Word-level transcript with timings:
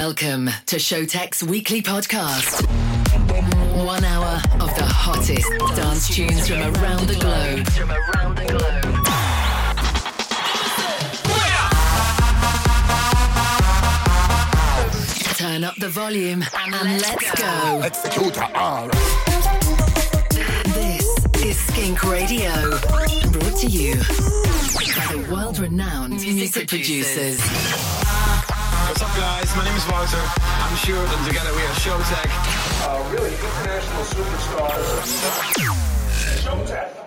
Welcome 0.00 0.48
to 0.64 0.76
Showtek's 0.76 1.42
weekly 1.42 1.82
podcast. 1.82 2.66
One 3.84 4.02
hour 4.02 4.40
of 4.54 4.74
the 4.74 4.86
hottest 4.86 5.46
dance 5.76 6.08
tunes 6.08 6.48
from 6.48 6.62
around 6.62 7.06
the 7.06 7.16
globe. 7.16 7.68
From 7.68 7.90
around 7.90 8.36
the 8.38 8.46
globe. 8.46 8.82
Turn 15.36 15.64
up 15.64 15.76
the 15.76 15.90
volume 15.90 16.46
and 16.56 17.02
let's 17.02 17.30
go. 17.32 17.82
This 20.72 21.44
is 21.44 21.58
Skink 21.66 22.02
Radio, 22.04 22.70
brought 23.32 23.58
to 23.58 23.66
you 23.66 23.96
by 23.96 25.06
the 25.12 25.28
world-renowned 25.30 26.14
music 26.14 26.68
producers. 26.68 27.38
What's 28.90 29.02
up, 29.02 29.16
guys? 29.16 29.54
My 29.54 29.64
name 29.64 29.76
is 29.76 29.86
Wouter. 29.86 30.18
I'm 30.18 30.76
Stuart, 30.76 31.08
and 31.16 31.24
together 31.24 31.54
we 31.54 31.62
are 31.62 31.76
Showtek. 31.78 32.26
uh, 32.82 33.08
really 33.12 33.30
international 33.30 34.02
superstars. 34.02 35.06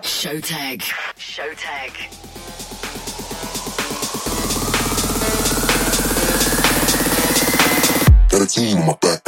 Showtek. 0.00 0.80
Showtek. 1.18 1.92
Got 8.30 8.40
a 8.40 8.46
team 8.46 8.78
on 8.78 8.86
my 8.86 8.96
back. 9.02 9.23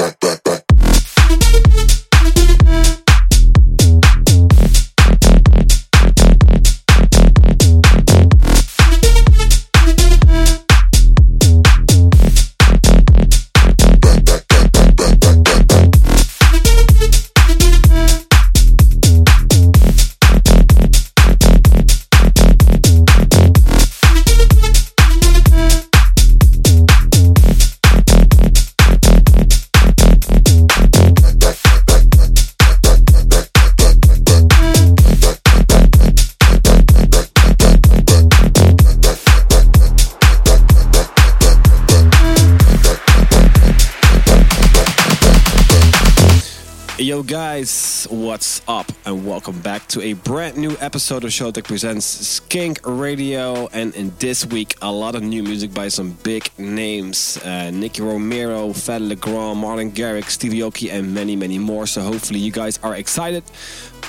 Guys, 47.27 47.96
what's 48.11 48.63
up? 48.69 48.91
And 49.05 49.27
welcome 49.27 49.59
back 49.61 49.87
to 49.89 50.01
a 50.01 50.13
brand 50.15 50.57
new 50.57 50.77
episode 50.81 51.25
of 51.25 51.31
Showtek 51.31 51.65
Presents 51.65 52.05
Skink 52.05 52.81
Radio. 52.85 53.69
And 53.69 53.95
in 53.95 54.13
this 54.19 54.45
week, 54.47 54.77
a 54.83 54.91
lot 54.91 55.15
of 55.15 55.23
new 55.23 55.43
music 55.43 55.73
by 55.73 55.89
some 55.89 56.13
big 56.23 56.51
names. 56.59 57.39
Uh, 57.39 57.71
Nicky 57.71 58.03
Romero, 58.03 58.73
Fat 58.73 59.03
Legrand, 59.03 59.59
Martin 59.59 59.93
Garrix, 59.93 60.31
Stevie 60.31 60.59
Aoki, 60.59 60.93
and 60.93 61.15
many, 61.15 61.37
many 61.37 61.59
more. 61.59 61.87
So 61.87 62.03
hopefully 62.03 62.41
you 62.41 62.53
guys 62.53 62.79
are 62.83 62.97
excited. 62.97 63.45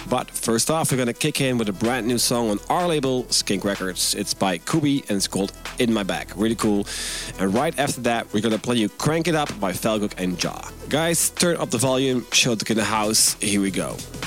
But 0.10 0.32
first 0.32 0.72
off, 0.72 0.92
we're 0.92 0.98
gonna 0.98 1.14
kick 1.14 1.42
in 1.42 1.58
with 1.58 1.70
a 1.70 1.74
brand 1.74 2.08
new 2.08 2.18
song 2.18 2.50
on 2.50 2.60
our 2.70 2.88
label, 2.88 3.26
Skink 3.30 3.64
Records. 3.64 4.16
It's 4.16 4.34
by 4.34 4.58
Kubi 4.58 5.04
and 5.10 5.18
it's 5.18 5.28
called 5.28 5.52
In 5.80 5.94
My 5.94 6.04
Bag. 6.04 6.32
Really 6.36 6.56
cool. 6.56 6.88
And 7.40 7.54
right 7.54 7.78
after 7.78 8.02
that, 8.02 8.32
we're 8.34 8.42
gonna 8.42 8.58
play 8.58 8.78
you 8.78 8.90
Crank 8.90 9.28
It 9.28 9.36
Up 9.36 9.50
by 9.60 9.74
Felguk 9.74 10.14
and 10.18 10.38
Jaw. 10.38 10.70
Guys, 10.90 11.30
turn 11.30 11.58
up 11.58 11.70
the 11.70 11.78
volume, 11.78 12.22
Showtek 12.32 12.72
in 12.72 12.78
the 12.78 12.84
house. 12.84 13.36
Here 13.42 13.62
we 13.62 13.72
go. 13.72 13.87
Mundial. 13.88 14.18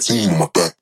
Team, 0.00 0.38
my 0.38 0.48
back. 0.54 0.77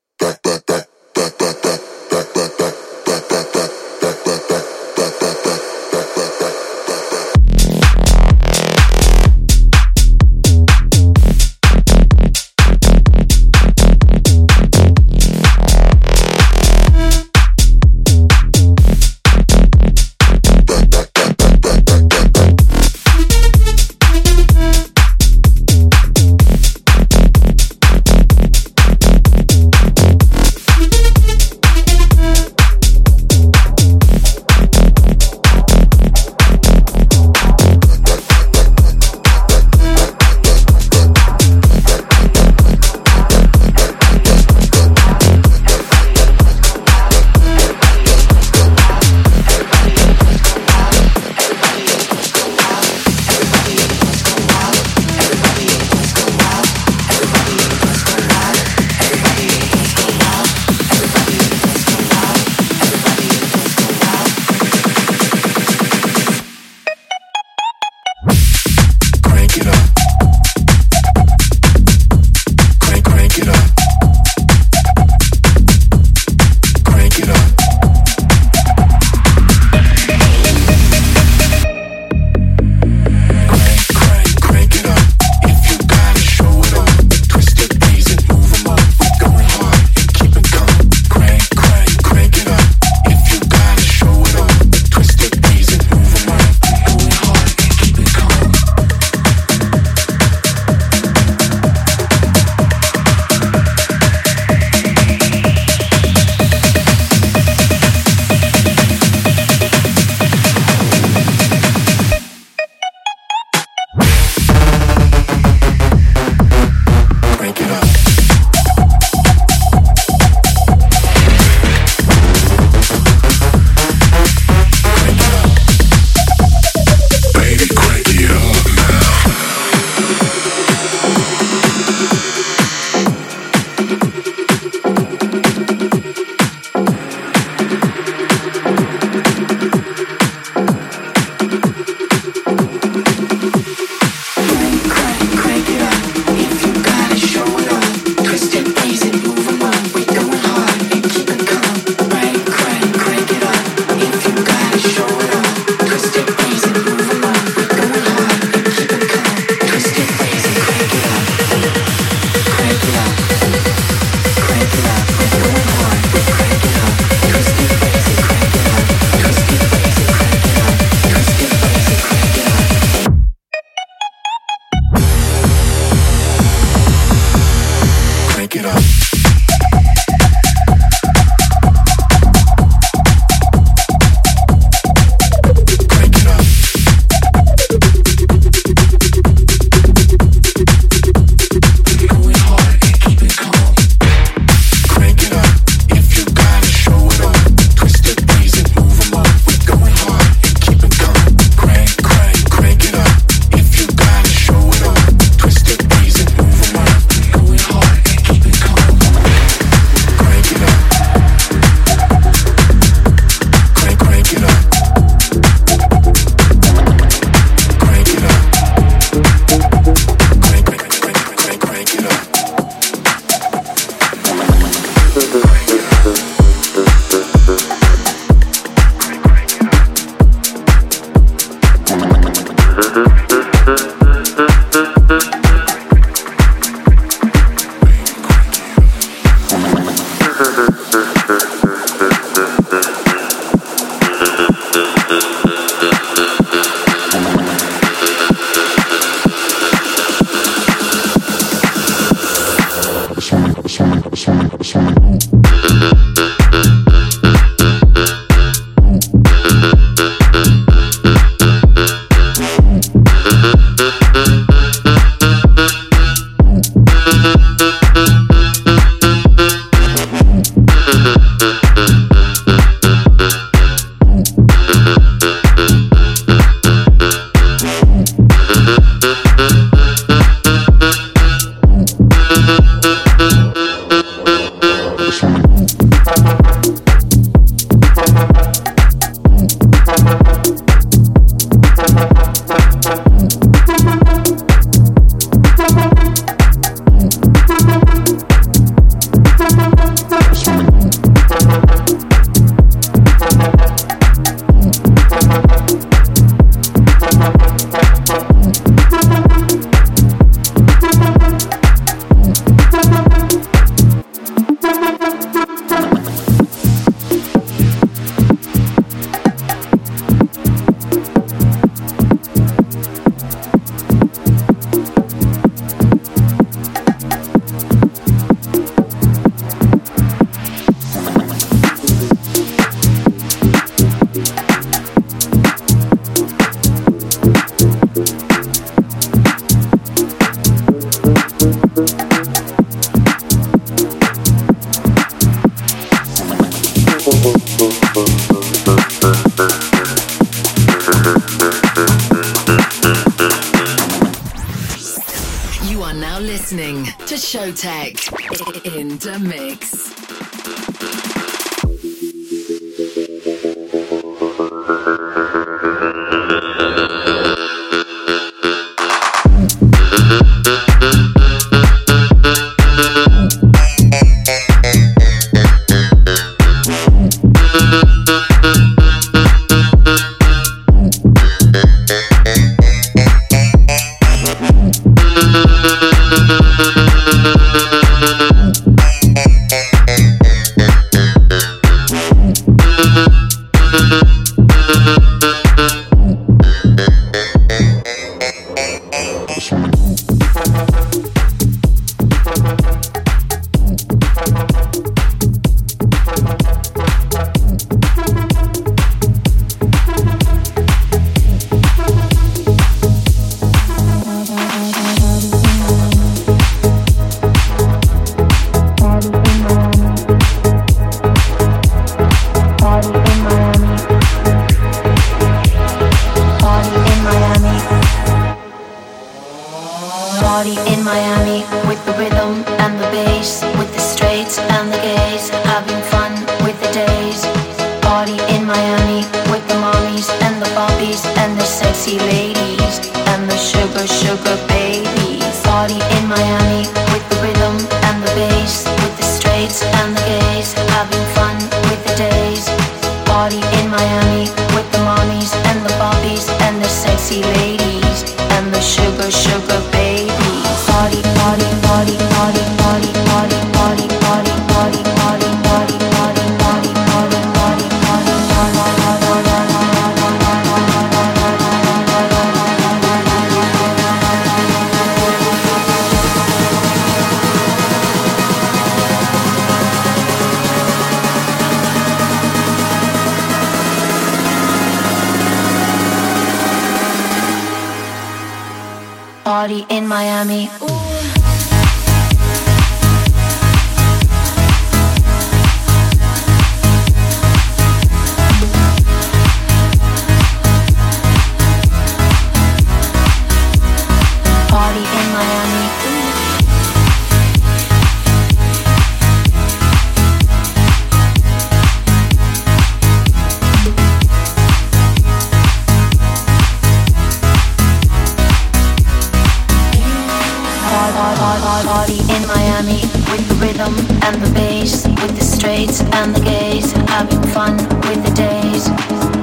the 528.07 528.15
days. 528.15 528.69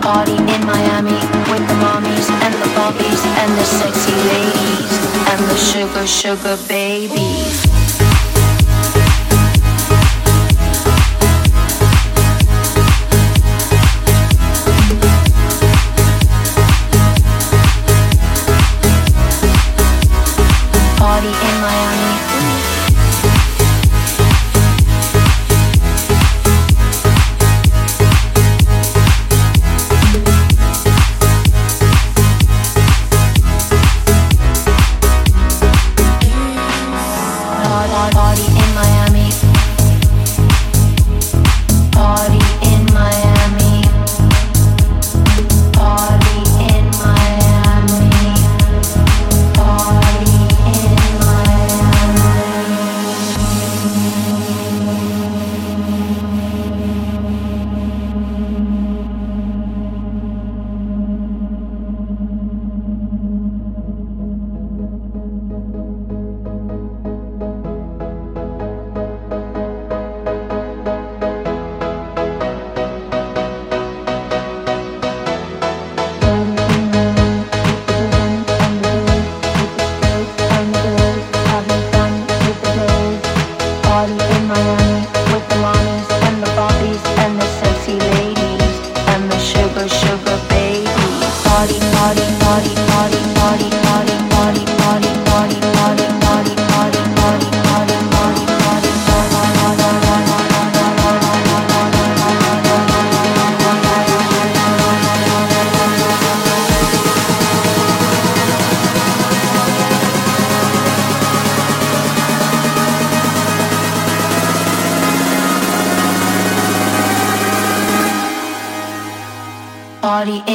Party 0.01 0.35
in 0.35 0.61
Miami 0.65 1.19
with 1.51 1.63
the 1.67 1.77
mommies 1.83 2.29
and 2.43 2.53
the 2.61 2.69
bobbies 2.75 3.21
and 3.41 3.51
the 3.57 3.63
sexy 3.63 4.15
ladies 4.33 4.93
and 5.31 5.39
the 5.49 5.55
sugar, 5.55 6.07
sugar 6.07 6.57
babies. 6.67 7.82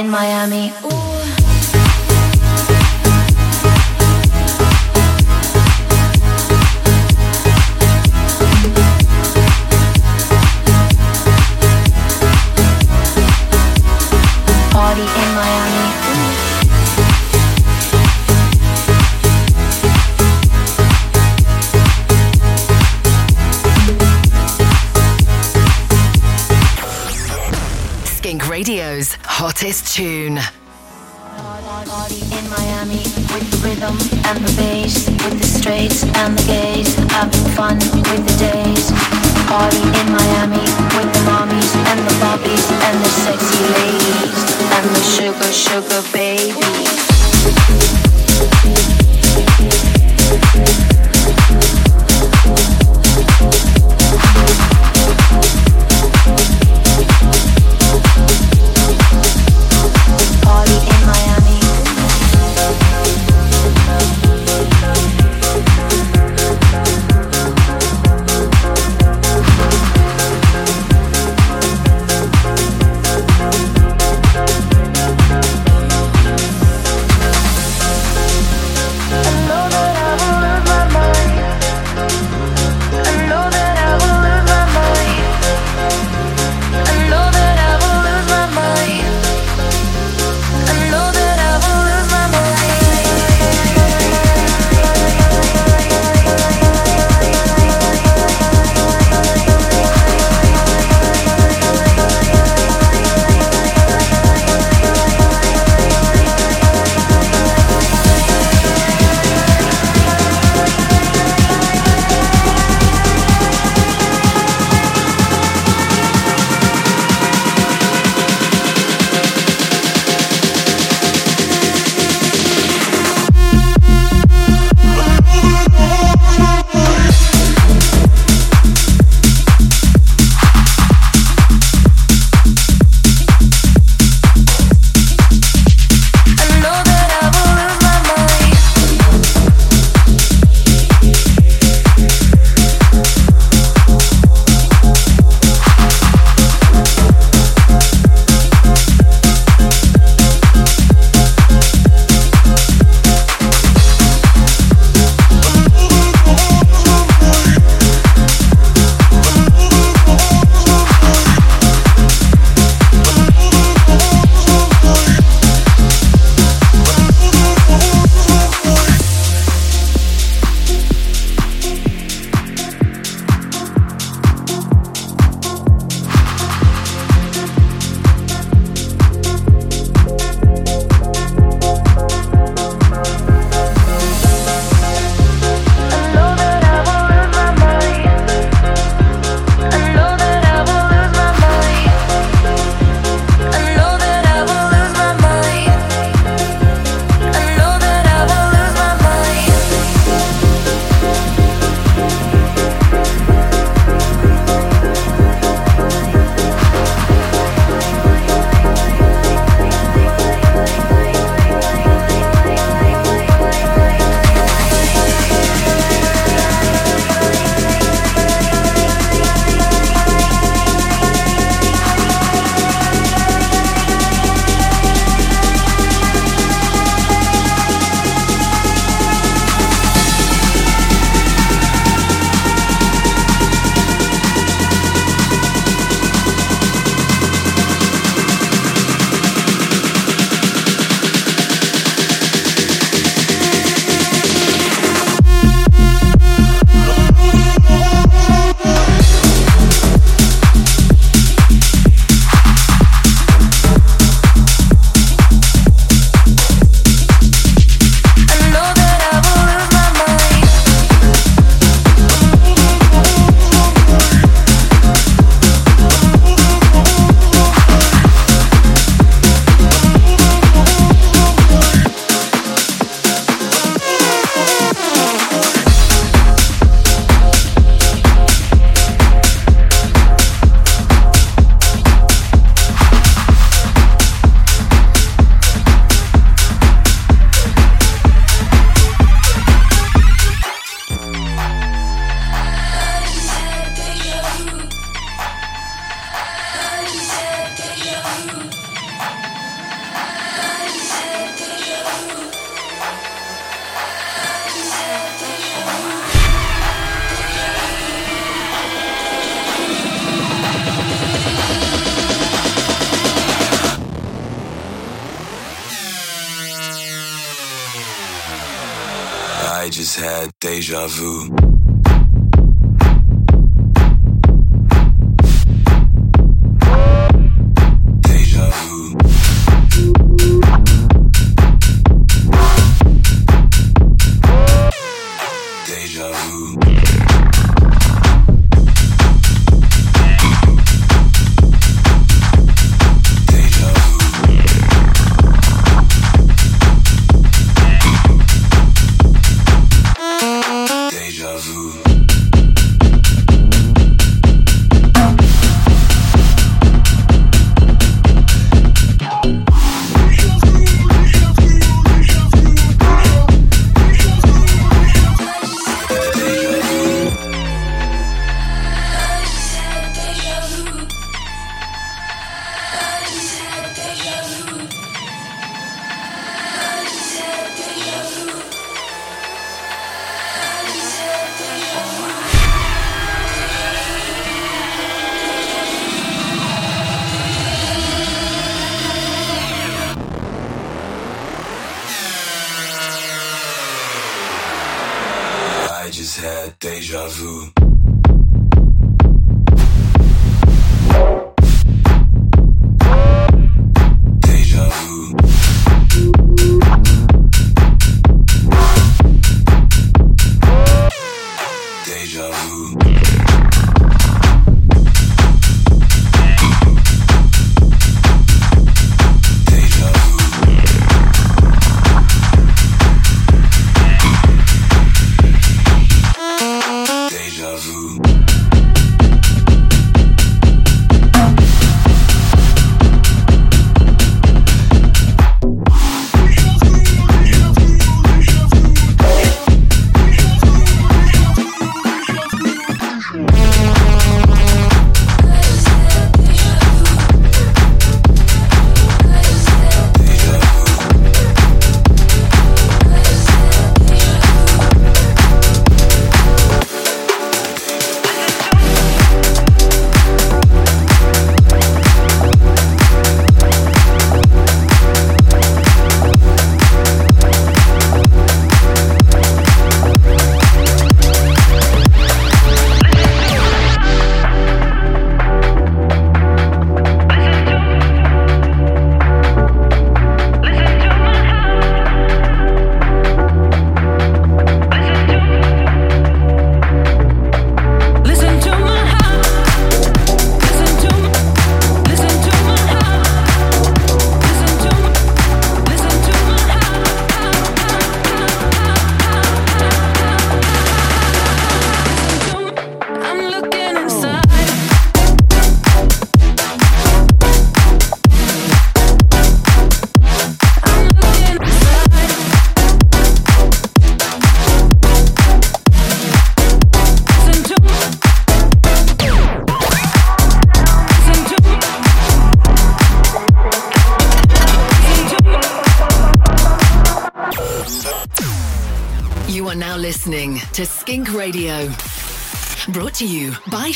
Miami. 0.09 0.73
Ooh. 0.85 1.08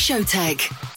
Showtek. 0.03 0.92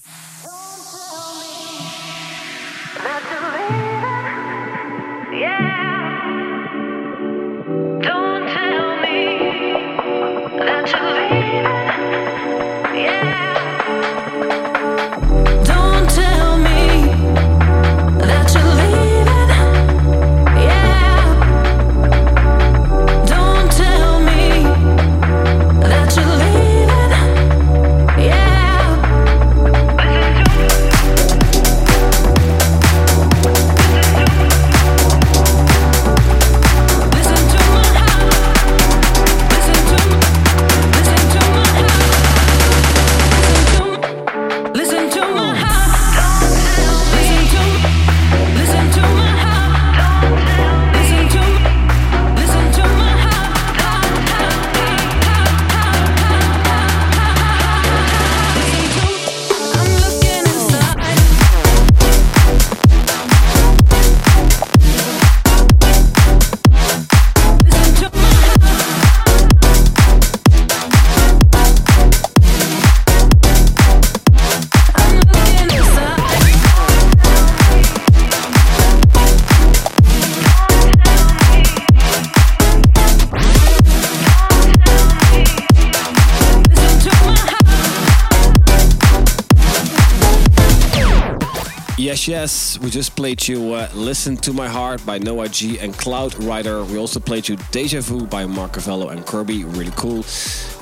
Played 93.25 93.47
you 93.47 93.73
uh, 93.73 93.89
Listen 93.95 94.37
to 94.37 94.53
My 94.53 94.67
Heart 94.67 95.03
by 95.03 95.17
Noah 95.17 95.49
G 95.49 95.79
and 95.79 95.97
Cloud 95.97 96.35
Rider. 96.43 96.83
We 96.83 96.99
also 96.99 97.19
played 97.19 97.47
you 97.47 97.57
Deja 97.71 97.99
Vu 98.01 98.27
by 98.27 98.43
Marcavello 98.45 99.09
and 99.09 99.25
Kirby, 99.25 99.63
really 99.63 99.91
cool. 99.95 100.23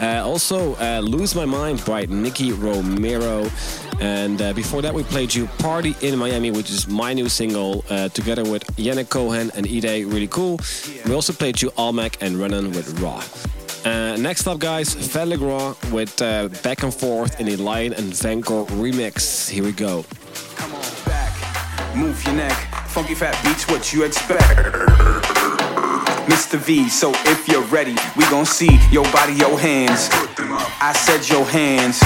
Uh, 0.02 0.28
also, 0.28 0.76
uh, 0.76 1.00
Lose 1.00 1.36
My 1.36 1.46
Mind 1.46 1.82
by 1.86 2.06
Nicky 2.08 2.52
Romero. 2.52 3.50
And 4.02 4.42
uh, 4.42 4.52
before 4.52 4.82
that, 4.82 4.94
we 4.94 5.04
played 5.04 5.34
you 5.34 5.48
Party 5.60 5.96
in 6.02 6.20
Miami, 6.20 6.52
which 6.52 6.70
is 6.70 6.86
my 6.86 7.14
new 7.14 7.30
single, 7.30 7.86
uh, 7.90 8.10
together 8.10 8.44
with 8.44 8.64
Yannick 8.76 9.08
Cohen 9.08 9.50
and 9.56 9.66
Ide, 9.66 10.04
really 10.04 10.28
cool. 10.28 10.60
We 11.06 11.14
also 11.14 11.32
played 11.32 11.62
you 11.62 11.72
Almac 11.78 12.18
and 12.20 12.36
Renan 12.36 12.72
with 12.74 13.00
Raw. 13.00 13.24
Uh, 13.86 14.18
next 14.18 14.48
up, 14.48 14.60
guys, 14.60 14.94
Fed 14.94 15.30
with 15.94 16.22
uh, 16.22 16.50
Back 16.62 16.84
and 16.84 16.94
Forth 16.94 17.40
in 17.40 17.48
a 17.48 17.56
Lion 17.56 17.94
and 17.94 18.12
Vanco 18.12 18.66
remix. 18.68 19.50
Here 19.50 19.64
we 19.64 19.72
go. 19.72 20.04
Move 21.96 22.24
your 22.26 22.34
neck. 22.34 22.58
Funky 22.90 23.14
fat 23.14 23.38
beats, 23.46 23.70
what 23.70 23.94
you 23.94 24.02
expect? 24.02 24.42
Mr. 26.26 26.58
V, 26.58 26.90
so 26.90 27.14
if 27.30 27.48
you're 27.48 27.62
ready, 27.70 27.94
we 28.18 28.26
gon' 28.34 28.46
see 28.46 28.82
your 28.90 29.06
body, 29.14 29.34
your 29.38 29.60
hands. 29.60 30.10
I 30.82 30.90
said 30.98 31.22
your 31.30 31.46
hands. 31.46 32.02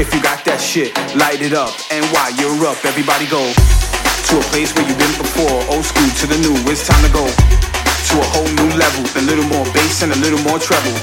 If 0.00 0.14
you 0.16 0.22
got 0.24 0.40
that 0.48 0.56
shit, 0.56 0.96
light 1.12 1.44
it 1.44 1.52
up. 1.52 1.68
And 1.92 2.00
while 2.16 2.32
you're 2.32 2.64
up, 2.64 2.80
everybody 2.88 3.28
go 3.28 3.44
to 3.44 4.32
a 4.40 4.44
place 4.48 4.72
where 4.72 4.88
you've 4.88 4.96
been 4.96 5.16
before. 5.20 5.52
Old 5.68 5.84
school 5.84 6.08
to 6.08 6.24
the 6.24 6.40
new, 6.40 6.56
it's 6.64 6.88
time 6.88 7.04
to 7.04 7.12
go 7.12 7.28
to 7.28 8.14
a 8.16 8.26
whole 8.32 8.48
new 8.56 8.72
level. 8.72 9.04
A 9.20 9.24
little 9.28 9.44
more 9.52 9.68
bass 9.76 10.00
and 10.00 10.16
a 10.16 10.20
little 10.24 10.40
more 10.48 10.56
treble. 10.56 10.96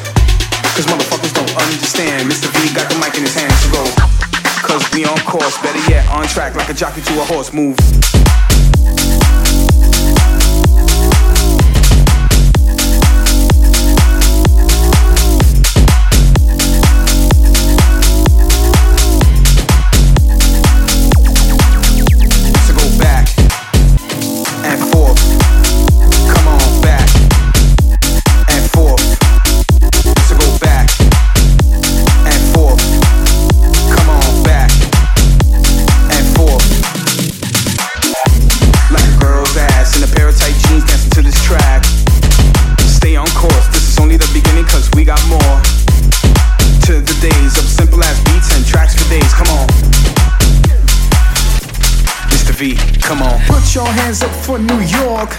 Cause 0.74 0.90
motherfuckers 0.90 1.38
don't 1.38 1.54
understand. 1.54 2.26
Mr. 2.26 2.50
V 2.50 2.74
got 2.74 2.90
the 2.90 2.98
mic 2.98 3.14
in 3.14 3.30
his 3.30 3.38
hands 3.38 3.62
to 3.62 3.70
go. 3.70 4.27
Cause 4.68 4.94
we 4.94 5.06
on 5.06 5.18
course, 5.20 5.58
better 5.62 5.80
yet, 5.90 6.06
on 6.10 6.28
track 6.28 6.56
like 6.56 6.68
a 6.68 6.74
jockey 6.74 7.02
to 7.02 7.22
a 7.22 7.24
horse. 7.24 7.54
Move. 7.54 7.78
Your 53.78 53.94
hands 54.02 54.24
up 54.24 54.34
for 54.34 54.58
New 54.58 54.82
York. 54.90 55.30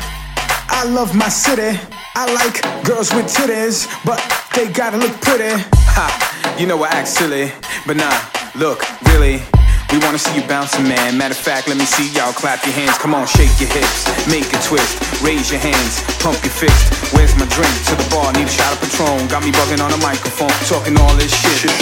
I 0.70 0.86
love 0.86 1.10
my 1.12 1.28
city. 1.28 1.74
I 2.14 2.22
like 2.38 2.62
girls 2.86 3.10
with 3.10 3.26
titties, 3.26 3.90
but 4.06 4.22
they 4.54 4.70
gotta 4.70 4.96
look 4.96 5.10
pretty. 5.26 5.58
Ha, 5.98 6.06
you 6.54 6.66
know 6.70 6.78
I 6.84 6.86
act 6.94 7.08
silly, 7.08 7.50
but 7.84 7.96
nah, 7.98 8.14
look, 8.54 8.78
really. 9.10 9.42
We 9.90 9.98
wanna 10.06 10.22
see 10.22 10.38
you 10.38 10.46
bouncing, 10.46 10.86
man. 10.86 11.18
Matter 11.18 11.34
of 11.34 11.42
fact, 11.42 11.66
let 11.66 11.78
me 11.82 11.84
see 11.84 12.14
y'all 12.14 12.30
clap 12.30 12.62
your 12.62 12.78
hands. 12.78 12.94
Come 13.02 13.12
on, 13.12 13.26
shake 13.26 13.50
your 13.58 13.74
hips, 13.74 14.06
make 14.30 14.46
a 14.54 14.60
twist, 14.62 14.94
raise 15.18 15.50
your 15.50 15.58
hands, 15.58 15.98
pump 16.22 16.38
your 16.46 16.54
fist. 16.54 17.10
Where's 17.10 17.34
my 17.34 17.46
drink? 17.50 17.74
To 17.90 17.98
the 17.98 18.06
bar, 18.06 18.30
need 18.38 18.46
a 18.46 18.54
shot 18.54 18.70
of 18.70 18.78
Patron. 18.78 19.26
Got 19.26 19.42
me 19.42 19.50
bugging 19.50 19.82
on 19.82 19.90
the 19.90 19.98
microphone, 19.98 20.54
talking 20.70 20.94
all 20.94 21.14
this 21.18 21.34
shit. 21.34 21.74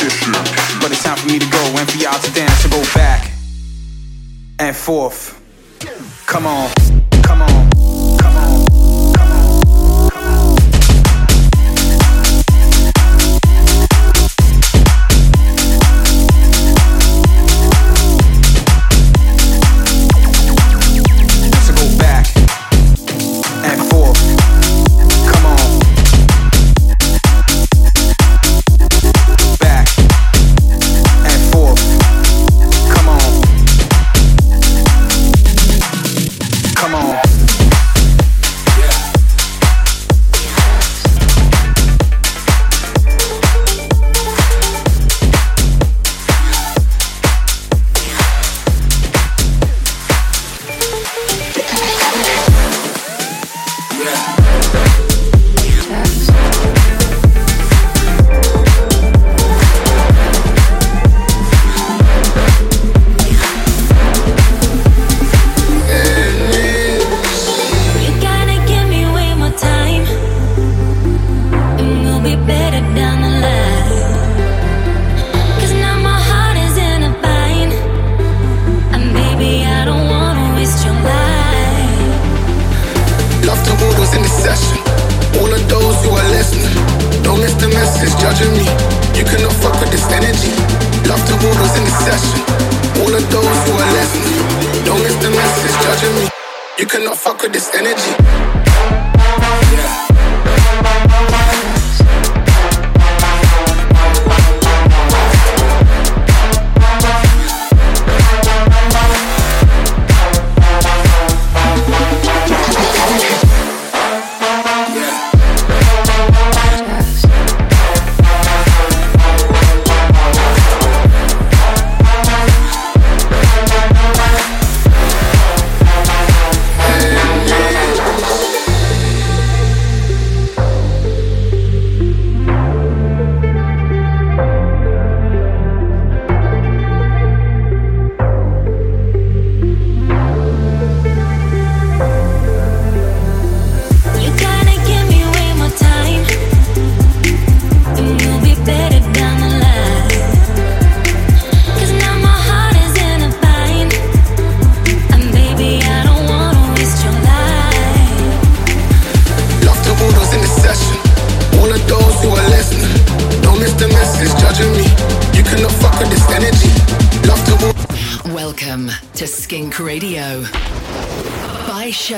But 0.81 0.89
it's 0.89 1.05
time 1.05 1.21
for 1.21 1.29
me 1.29 1.37
to 1.37 1.49
go 1.53 1.63
and 1.77 1.85
for 1.85 2.01
y'all 2.01 2.17
to 2.17 2.31
dance. 2.33 2.65
So 2.65 2.73
go 2.73 2.81
back 2.97 3.29
and 4.59 4.73
forth. 4.73 5.37
Come 6.27 6.47
on, 6.49 6.69
come 7.23 7.43
on, 7.43 7.66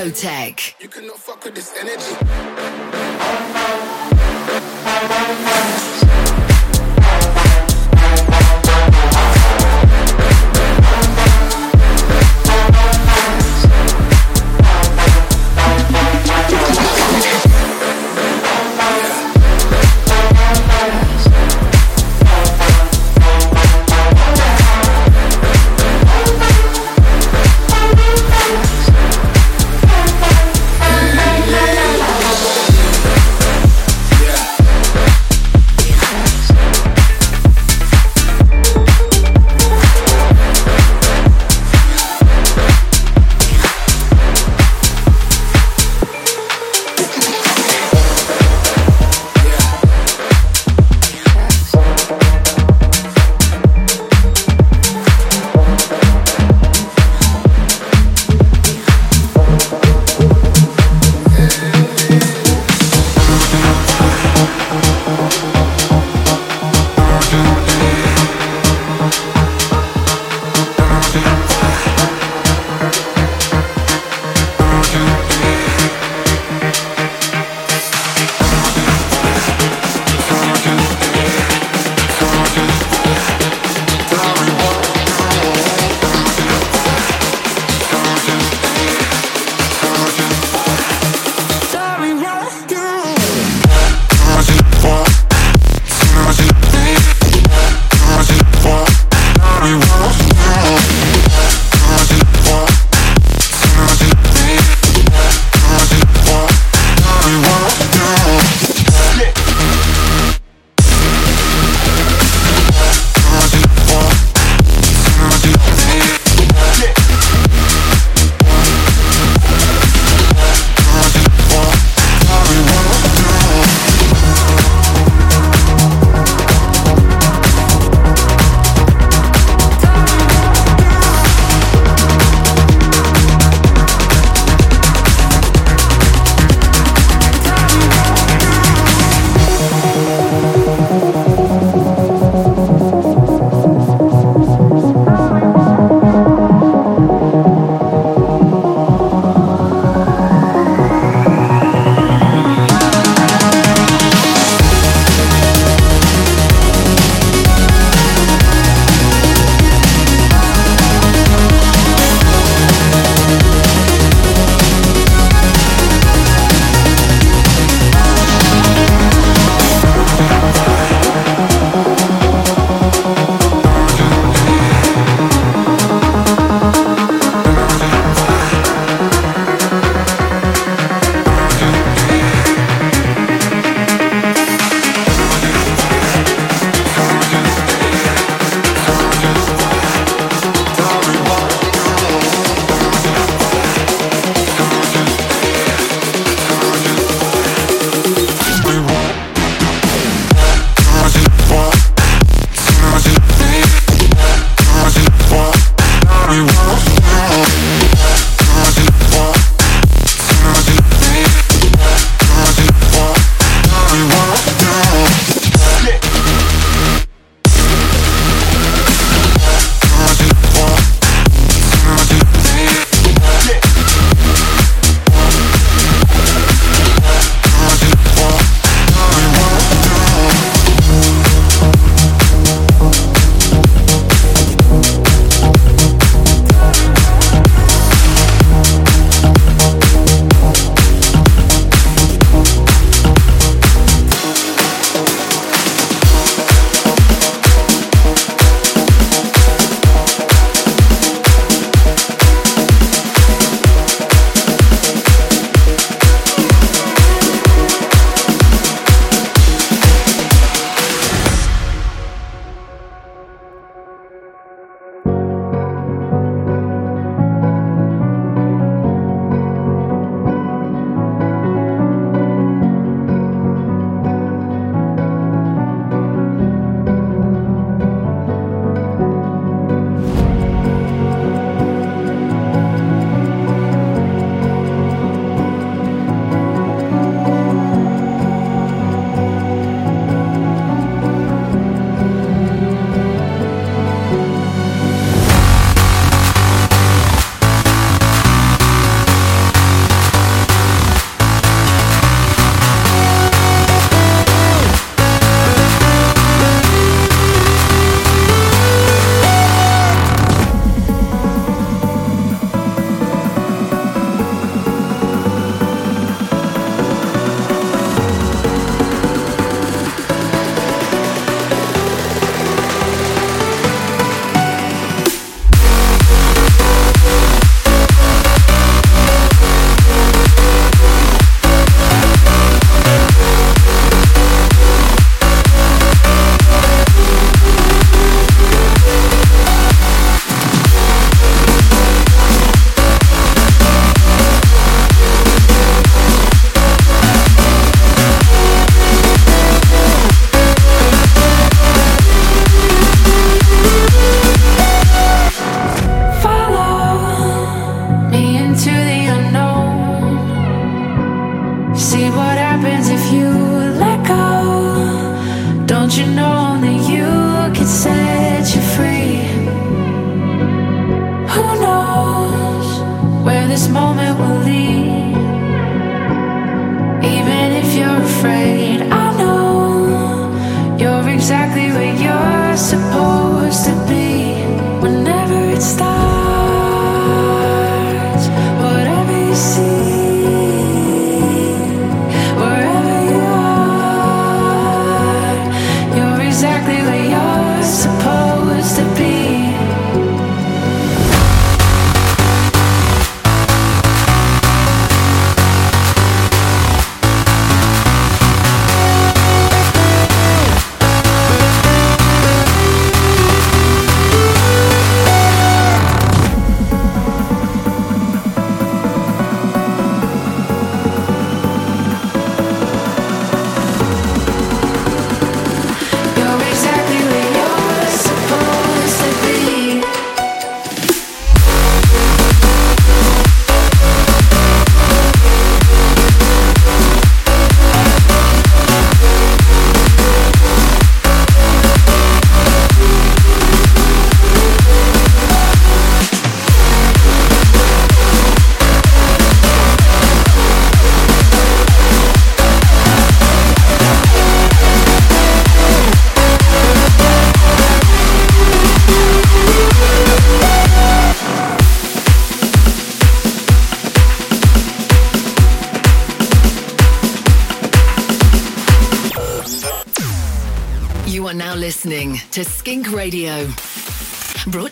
by 0.09 0.15
Showtek. 0.15 0.81
You 0.81 0.87
cannot 0.87 1.17
fuck 1.17 1.43
with 1.43 1.55
this 1.55 1.73
energy. 1.79 2.18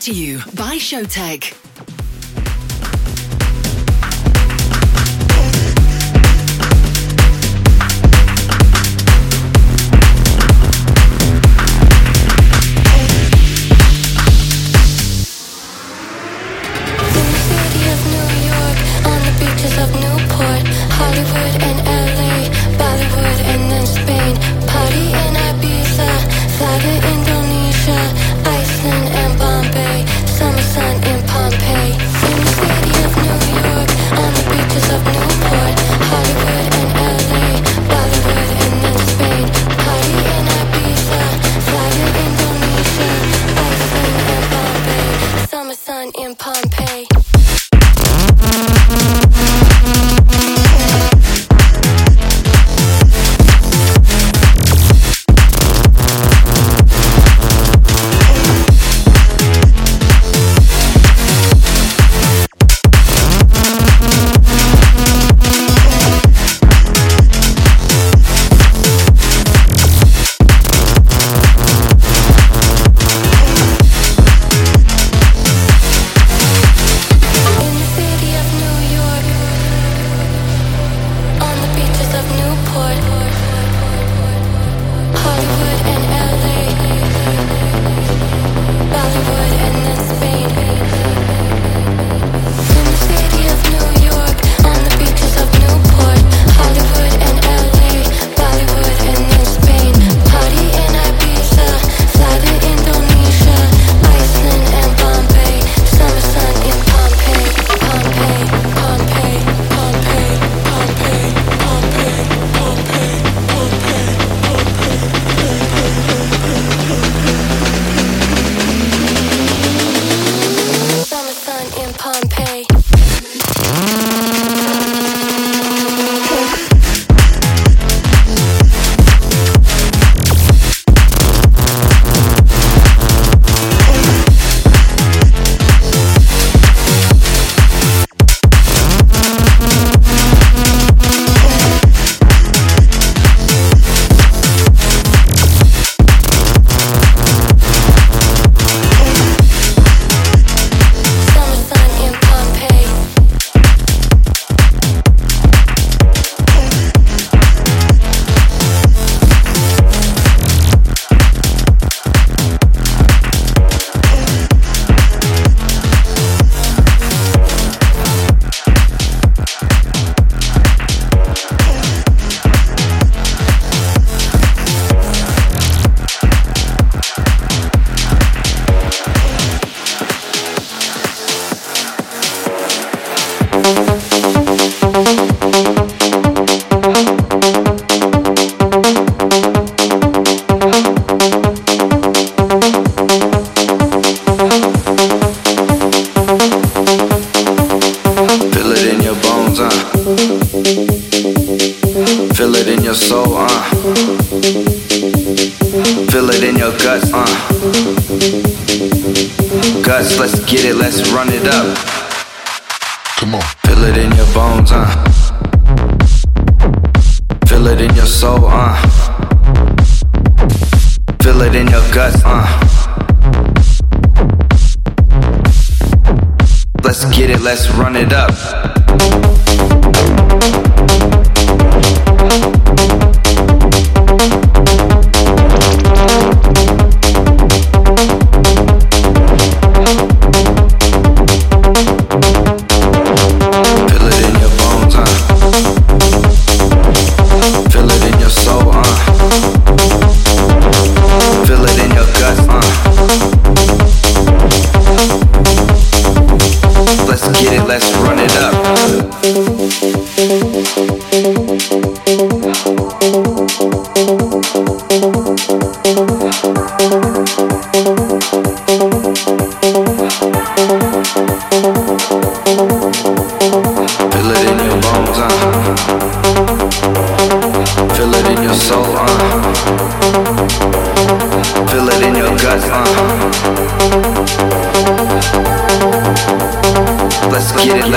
To 0.08 0.14
you 0.14 0.38
by 0.56 0.78
Showtek. 0.78 1.67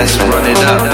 Let's 0.00 0.16
run 0.16 0.46
it 0.46 0.56
up. 0.56 0.89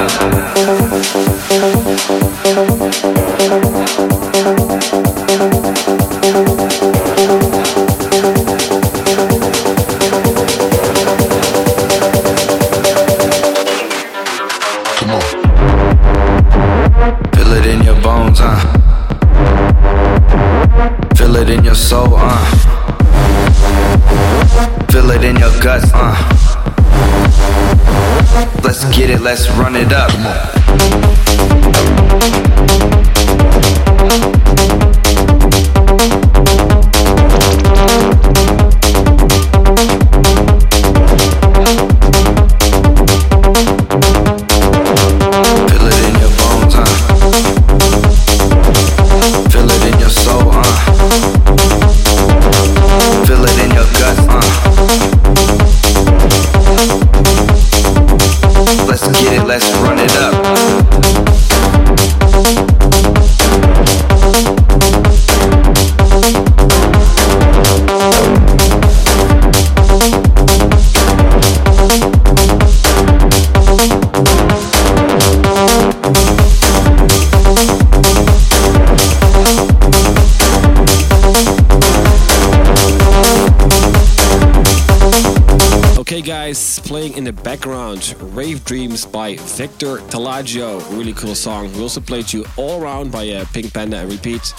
Rave 88.36 88.62
Dreams 88.66 89.06
by 89.06 89.36
Victor 89.36 89.96
Talaggio. 90.10 90.78
Really 90.94 91.14
cool 91.14 91.34
song. 91.34 91.72
We 91.72 91.80
also 91.80 92.02
played 92.02 92.30
you 92.30 92.44
All 92.58 92.82
Around 92.82 93.10
by 93.10 93.26
uh, 93.30 93.46
Pink 93.54 93.72
Panda 93.72 93.96
and 93.96 94.12
Repeat. 94.12 94.52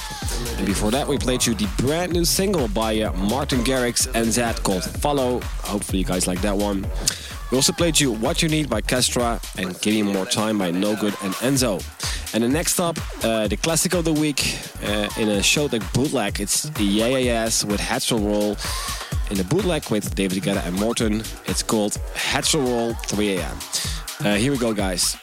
And 0.58 0.66
before 0.66 0.90
that, 0.90 1.08
we 1.08 1.20
played 1.20 1.46
you 1.46 1.54
the 1.54 1.70
brand 1.78 2.12
new 2.12 2.26
single 2.26 2.68
by 2.70 3.02
uh, 3.02 3.14
Martin 3.14 3.60
Garrix 3.60 4.08
and 4.16 4.26
Zedd 4.26 4.64
called 4.64 4.84
Follow. 4.84 5.42
Hopefully, 5.62 6.00
you 6.00 6.06
guys 6.06 6.26
like 6.26 6.42
that 6.42 6.58
one. 6.58 6.88
We 7.52 7.58
also 7.58 7.72
played 7.72 8.00
you 8.00 8.12
What 8.14 8.42
You 8.42 8.50
Need 8.50 8.68
by 8.68 8.82
Kestra 8.82 9.40
and 9.60 9.80
Give 9.80 9.94
Me 9.94 10.12
More 10.12 10.26
Time 10.26 10.58
by 10.58 10.72
No 10.72 10.96
Good 10.96 11.14
and 11.22 11.36
Enzo. 11.36 11.80
And 12.34 12.44
the 12.44 12.50
next 12.50 12.80
up, 12.80 12.98
uh, 13.24 13.48
the 13.48 13.58
classic 13.58 13.94
of 13.94 14.06
the 14.06 14.14
week 14.14 14.58
uh, 14.84 15.08
in 15.20 15.30
a 15.30 15.44
show 15.44 15.68
like 15.68 15.84
Bootleg. 15.94 16.40
It's 16.40 16.66
Yeah 16.80 17.06
Yeah 17.06 17.18
Yeahs 17.20 17.64
with 17.64 17.80
Heads 17.80 18.12
Will 18.12 18.22
Roll 18.22 18.58
in 19.30 19.38
the 19.38 19.44
bootleg 19.44 19.90
with 19.90 20.16
David 20.16 20.44
Guetta 20.44 20.66
and 20.66 20.80
MORTEN. 20.80 21.22
It's 21.46 21.64
called 21.64 21.96
Heads 22.16 22.54
Will 22.54 22.64
Roll 22.64 22.94
3 22.94 23.38
a.m. 23.38 23.58
Uh, 24.22 24.36
here 24.36 24.52
we 24.52 24.58
go, 24.58 24.74
guys. 24.74 25.18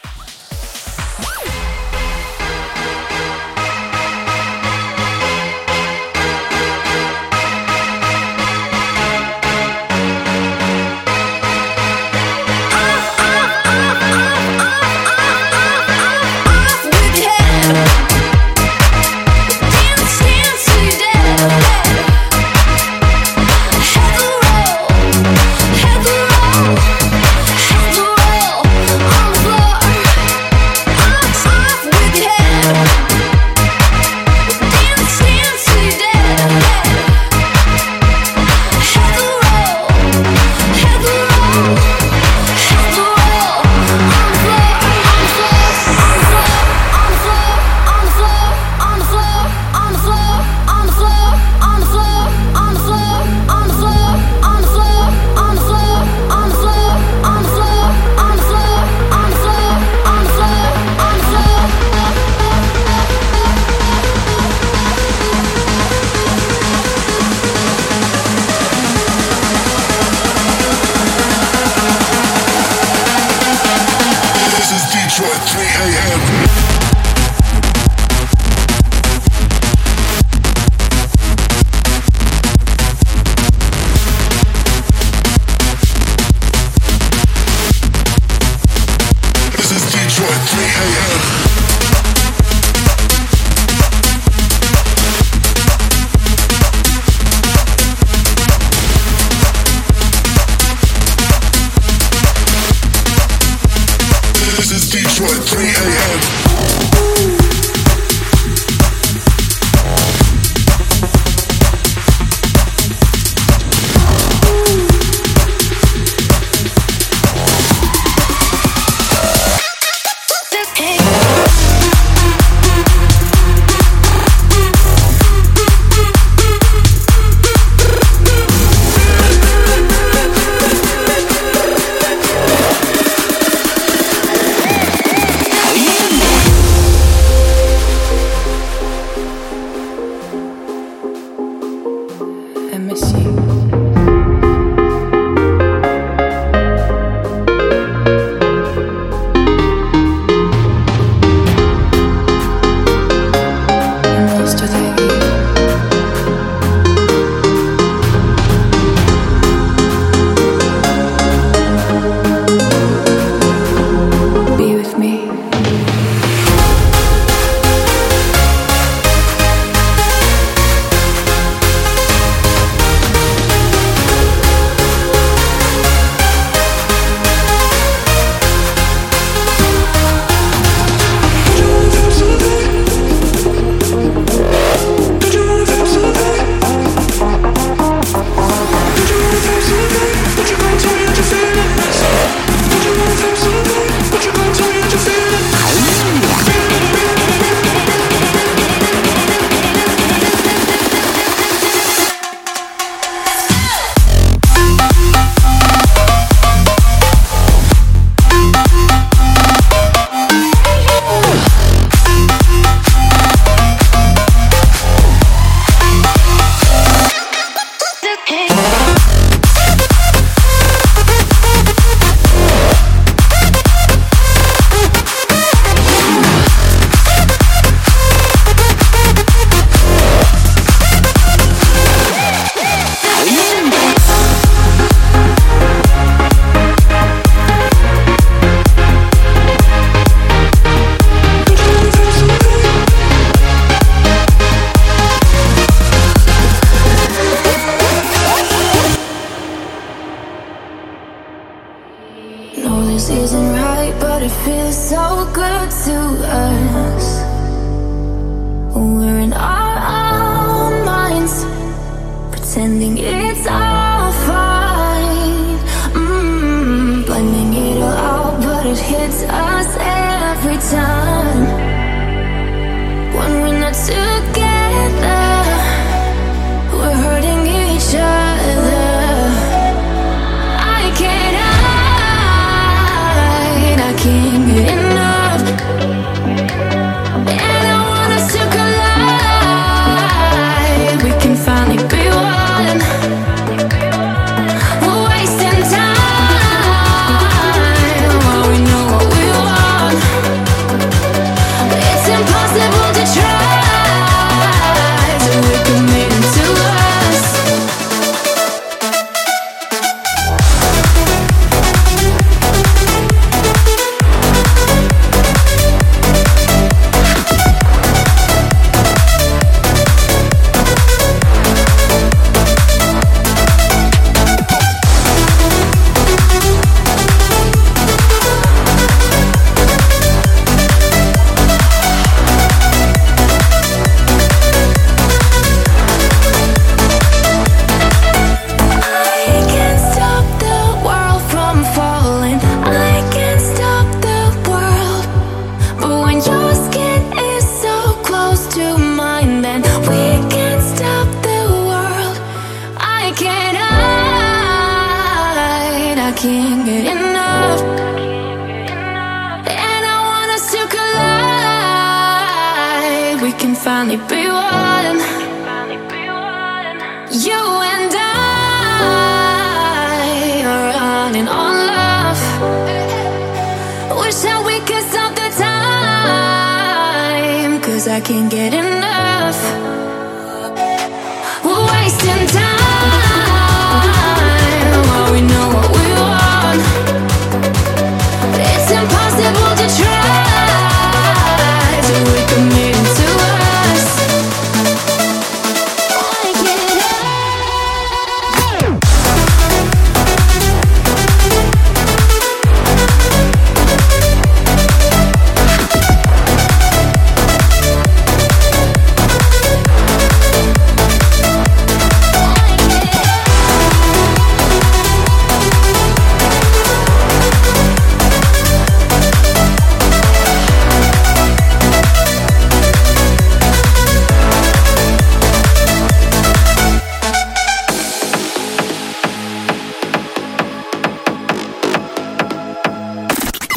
Detroit 105.15 105.45
3 105.45 105.63
a.m. 105.63 106.44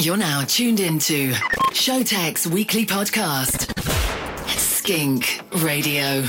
You're 0.08 0.16
now 0.16 0.42
tuned 0.42 0.80
into 0.80 1.32
Showtek's 1.74 2.46
weekly 2.46 2.86
podcast, 2.86 3.78
Skink 4.48 5.42
Radio. 5.62 6.24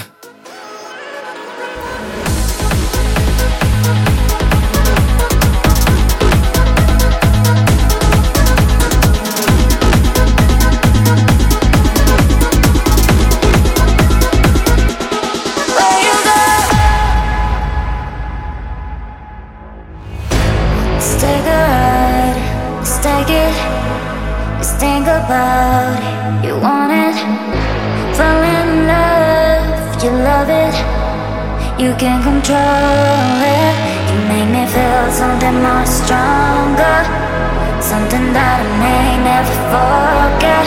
forget. 39.74 40.66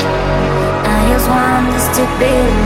I 0.86 0.98
just 1.10 1.28
want 1.28 1.72
this 1.74 1.86
to 1.98 2.04
be 2.20 2.61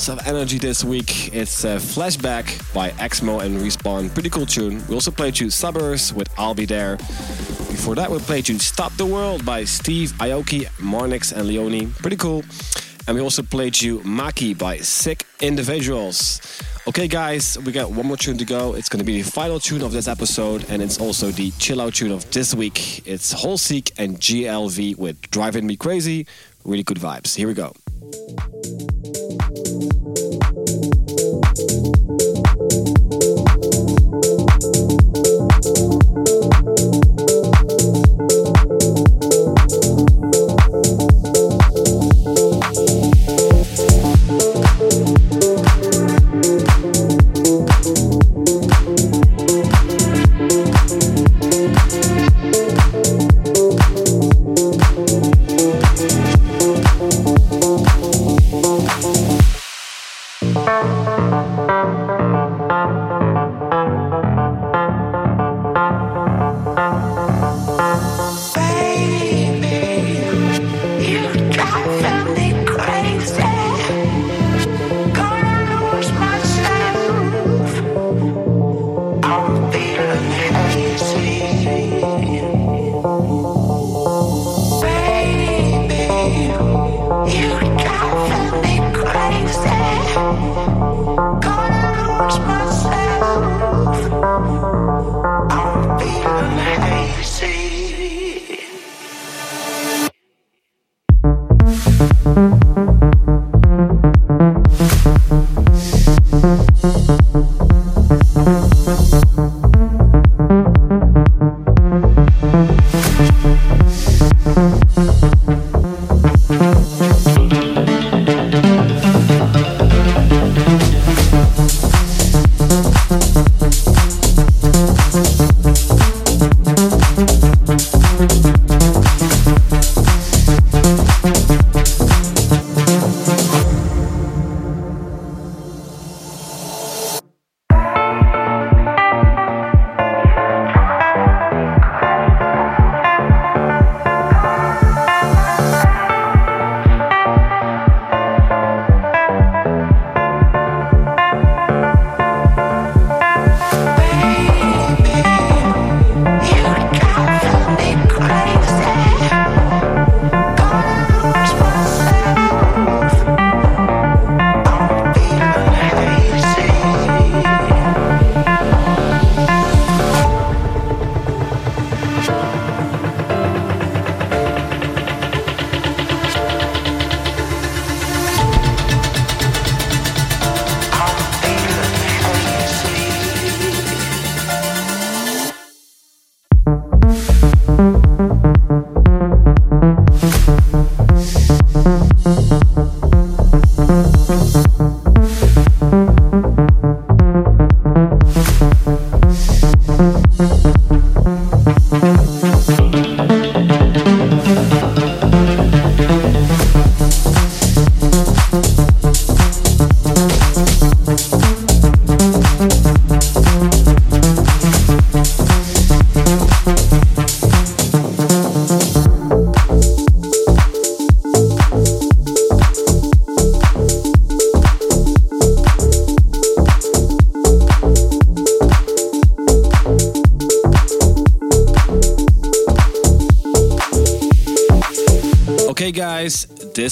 lots 0.00 0.08
of 0.08 0.26
energy 0.26 0.56
this 0.56 0.82
week. 0.82 1.34
It's 1.34 1.64
a 1.64 1.76
Flashback 1.76 2.72
by 2.72 2.88
Exmo 2.92 3.42
and 3.42 3.58
Respawn. 3.58 4.08
Pretty 4.14 4.30
cool 4.30 4.46
tune. 4.46 4.82
We 4.88 4.94
also 4.94 5.10
played 5.10 5.38
you 5.38 5.50
Suburbs 5.50 6.14
with 6.14 6.26
I'll 6.38 6.54
Be 6.54 6.64
There. 6.64 6.96
Before 6.96 7.94
that, 7.96 8.10
we 8.10 8.18
played 8.20 8.48
you 8.48 8.58
Stop 8.58 8.94
the 8.96 9.04
World 9.04 9.44
by 9.44 9.64
Steve, 9.64 10.12
Aoki, 10.12 10.64
Marnix, 10.78 11.36
and 11.36 11.46
Leone. 11.46 11.92
Pretty 11.92 12.16
cool. 12.16 12.42
And 13.06 13.14
we 13.14 13.20
also 13.20 13.42
played 13.42 13.78
you 13.78 13.98
Maki 13.98 14.56
by 14.56 14.78
Sick 14.78 15.26
Individuals. 15.40 16.40
Okay, 16.88 17.06
guys, 17.06 17.58
we 17.58 17.70
got 17.70 17.90
one 17.90 18.06
more 18.06 18.16
tune 18.16 18.38
to 18.38 18.46
go. 18.46 18.72
It's 18.74 18.88
going 18.88 19.00
to 19.00 19.04
be 19.04 19.20
the 19.20 19.30
final 19.30 19.60
tune 19.60 19.82
of 19.82 19.92
this 19.92 20.08
episode, 20.08 20.64
and 20.70 20.80
it's 20.80 20.98
also 20.98 21.30
the 21.30 21.50
chill 21.58 21.78
out 21.78 21.92
tune 21.92 22.10
of 22.10 22.30
this 22.30 22.54
week. 22.54 23.06
It's 23.06 23.34
Holseek 23.34 23.92
and 23.98 24.18
GLV 24.18 24.96
with 24.96 25.20
Driving 25.30 25.66
Me 25.66 25.76
Crazy. 25.76 26.26
Really 26.64 26.84
good 26.84 26.98
vibes. 26.98 27.36
Here 27.36 27.46
we 27.46 27.52
go. 27.52 27.74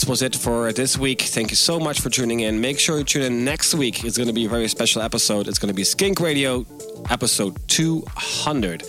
Was 0.08 0.22
it 0.22 0.34
for 0.34 0.72
this 0.72 0.96
week. 0.96 1.20
Thank 1.20 1.50
you 1.50 1.56
so 1.56 1.78
much 1.78 2.00
for 2.00 2.08
tuning 2.08 2.40
in. 2.40 2.58
Make 2.62 2.78
sure 2.78 2.96
you 2.96 3.04
tune 3.04 3.24
in 3.24 3.44
next 3.44 3.74
week. 3.74 4.04
It's 4.04 4.16
going 4.16 4.26
to 4.26 4.32
be 4.32 4.46
a 4.46 4.48
very 4.48 4.66
special 4.66 5.02
episode. 5.02 5.48
It's 5.48 5.58
going 5.58 5.68
to 5.68 5.74
be 5.74 5.84
Skink 5.84 6.18
Radio 6.18 6.64
episode 7.10 7.58
200. 7.68 8.84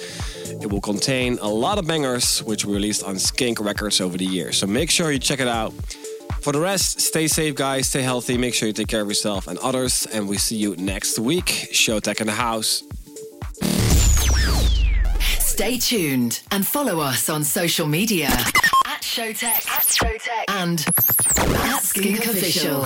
It 0.61 0.71
will 0.71 0.79
contain 0.79 1.37
a 1.41 1.47
lot 1.49 1.77
of 1.77 1.85
bangers 1.85 2.41
which 2.43 2.63
were 2.63 2.73
released 2.73 3.03
on 3.03 3.19
Skink 3.19 3.59
Records 3.59 3.99
over 3.99 4.17
the 4.17 4.25
years. 4.25 4.57
So 4.57 4.65
make 4.65 4.89
sure 4.89 5.11
you 5.11 5.19
check 5.19 5.41
it 5.41 5.49
out. 5.49 5.73
For 6.41 6.53
the 6.53 6.61
rest, 6.61 7.01
stay 7.01 7.27
safe, 7.27 7.53
guys. 7.53 7.89
Stay 7.89 8.01
healthy. 8.01 8.37
Make 8.37 8.53
sure 8.53 8.67
you 8.67 8.73
take 8.73 8.87
care 8.87 9.01
of 9.01 9.09
yourself 9.09 9.47
and 9.47 9.59
others. 9.59 10.07
And 10.13 10.29
we 10.29 10.37
see 10.37 10.55
you 10.55 10.77
next 10.77 11.19
week. 11.19 11.45
Showtek 11.73 12.21
in 12.21 12.27
the 12.27 12.33
house. 12.33 12.83
Stay 15.39 15.77
tuned 15.77 16.41
and 16.51 16.65
follow 16.65 17.01
us 17.01 17.29
on 17.29 17.43
social 17.43 17.87
media 17.87 18.29
at 18.99 19.01
Showtek, 19.01 19.67
at 19.67 19.83
Showtek, 19.83 20.45
and 20.47 20.79
Official. 21.99 22.85